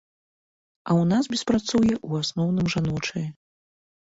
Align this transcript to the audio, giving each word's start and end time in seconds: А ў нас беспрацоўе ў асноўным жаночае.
А 0.87 0.91
ў 1.01 1.03
нас 1.11 1.23
беспрацоўе 1.33 1.93
ў 2.07 2.27
асноўным 2.27 2.67
жаночае. 2.77 3.25